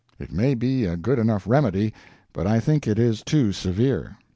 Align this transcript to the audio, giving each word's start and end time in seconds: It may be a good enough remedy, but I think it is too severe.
It 0.17 0.31
may 0.31 0.55
be 0.55 0.85
a 0.85 0.97
good 0.97 1.19
enough 1.19 1.45
remedy, 1.47 1.93
but 2.33 2.47
I 2.47 2.59
think 2.59 2.87
it 2.87 2.97
is 2.97 3.21
too 3.21 3.51
severe. 3.51 4.17